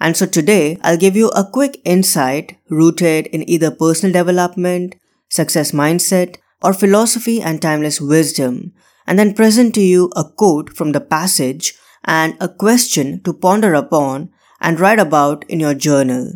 [0.00, 4.94] And so today, I'll give you a quick insight rooted in either personal development,
[5.28, 8.72] success mindset, or philosophy and timeless wisdom,
[9.06, 13.74] and then present to you a quote from the passage and a question to ponder
[13.74, 14.30] upon
[14.60, 16.32] and write about in your journal.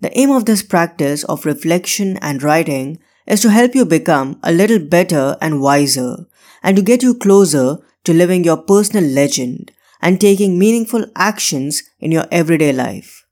[0.00, 4.52] The aim of this practice of reflection and writing is to help you become a
[4.52, 6.26] little better and wiser,
[6.62, 9.72] and to get you closer to living your personal legend
[10.04, 13.24] and taking meaningful actions in your everyday life.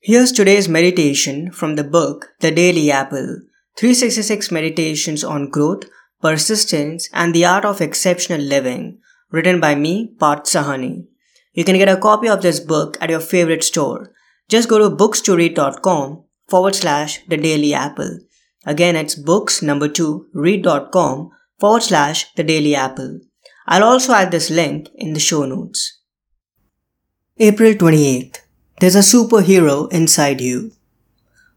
[0.00, 3.40] Here's today's meditation from the book The Daily Apple
[3.78, 5.84] 366 Meditations on Growth,
[6.20, 8.98] Persistence, and the Art of Exceptional Living,
[9.30, 11.06] written by me, Parth Sahani.
[11.54, 14.12] You can get a copy of this book at your favorite store.
[14.48, 18.18] Just go to books2read.com forward slash the daily apple.
[18.66, 23.20] Again, it's books number two read.com forward slash the daily apple.
[23.70, 25.98] I'll also add this link in the show notes.
[27.36, 28.38] April 28th.
[28.80, 30.72] There's a superhero inside you.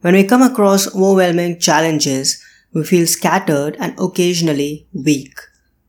[0.01, 5.39] When we come across overwhelming challenges, we feel scattered and occasionally weak.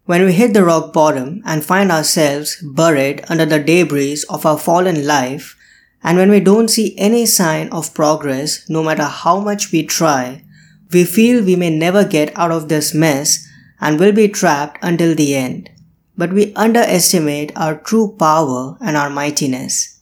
[0.05, 4.59] When we hit the rock bottom and find ourselves buried under the debris of our
[4.59, 5.57] fallen life,
[6.05, 10.45] and when we don't see any sign of progress, no matter how much we try,
[10.93, 13.45] we feel we may never get out of this mess
[13.81, 15.69] and will be trapped until the end
[16.17, 20.01] but we underestimate our true power and our mightiness.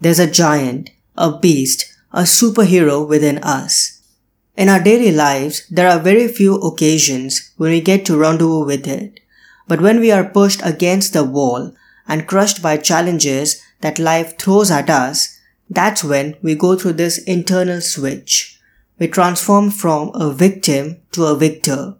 [0.00, 4.02] There's a giant, a beast, a superhero within us.
[4.56, 8.86] In our daily lives, there are very few occasions when we get to rendezvous with
[8.86, 9.20] it.
[9.68, 11.74] But when we are pushed against the wall
[12.08, 15.38] and crushed by challenges that life throws at us,
[15.68, 18.60] that's when we go through this internal switch.
[18.98, 21.96] We transform from a victim to a victor.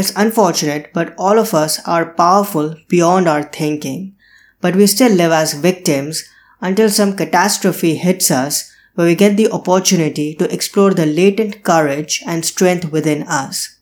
[0.00, 4.16] It's unfortunate, but all of us are powerful beyond our thinking.
[4.62, 6.24] But we still live as victims
[6.62, 12.22] until some catastrophe hits us where we get the opportunity to explore the latent courage
[12.26, 13.76] and strength within us.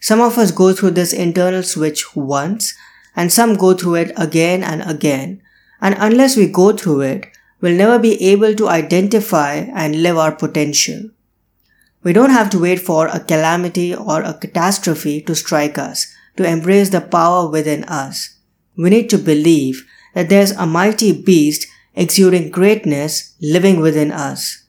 [0.00, 2.72] Some of us go through this internal switch once,
[3.14, 5.42] and some go through it again and again.
[5.82, 7.26] And unless we go through it,
[7.60, 11.10] we'll never be able to identify and live our potential.
[12.04, 16.46] We don't have to wait for a calamity or a catastrophe to strike us, to
[16.46, 18.36] embrace the power within us.
[18.76, 24.64] We need to believe that there's a mighty beast exuding greatness living within us.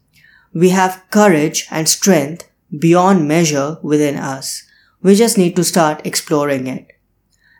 [0.53, 4.63] We have courage and strength beyond measure within us.
[5.01, 6.87] We just need to start exploring it.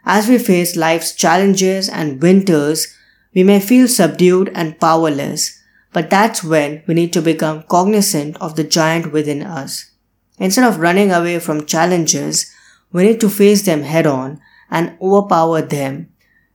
[0.06, 2.96] As we face life's challenges and winters,
[3.36, 5.59] we may feel subdued and powerless,
[5.92, 9.92] but that's when we need to become cognizant of the giant within us.
[10.38, 12.52] Instead of running away from challenges,
[12.92, 14.40] we need to face them head on
[14.70, 16.10] and overpower them.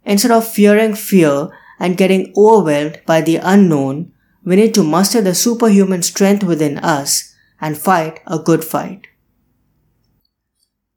[0.05, 4.12] Instead of fearing fear and getting overwhelmed by the unknown,
[4.44, 9.06] we need to muster the superhuman strength within us and fight a good fight.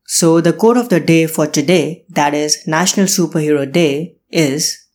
[0.06, 4.87] So the quote of the day for today, that is National Superhero Day, is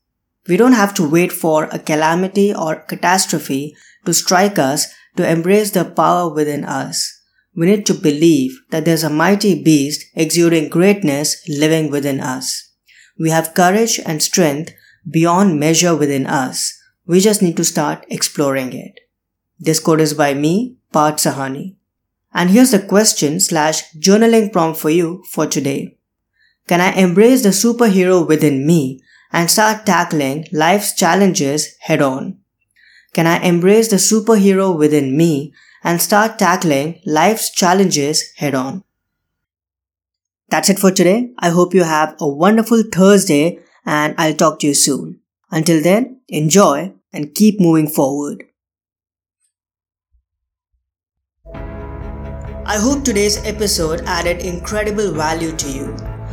[0.48, 5.70] we don't have to wait for a calamity or catastrophe to strike us to embrace
[5.70, 7.20] the power within us.
[7.54, 12.70] We need to believe that there's a mighty beast exuding greatness living within us.
[13.18, 14.72] We have courage and strength
[15.08, 16.78] beyond measure within us.
[17.06, 19.00] We just need to start exploring it.
[19.58, 21.76] This quote is by me, Parth Sahani.
[22.32, 25.98] And here's the question slash journaling prompt for you for today.
[26.66, 29.02] Can I embrace the superhero within me
[29.32, 32.38] and start tackling life's challenges head on?
[33.14, 35.52] Can I embrace the superhero within me
[35.82, 38.84] and start tackling life's challenges head on?
[40.48, 41.30] That's it for today.
[41.38, 45.20] I hope you have a wonderful Thursday and I'll talk to you soon.
[45.50, 48.44] Until then, enjoy and keep moving forward.
[52.64, 56.11] I hope today's episode added incredible value to you.